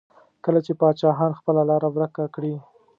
کله 0.45 0.59
چې 0.65 0.71
پاچاهان 0.79 1.31
خپله 1.39 1.61
لاره 1.69 1.87
ورکه 1.95 2.23
کړي. 2.35 2.55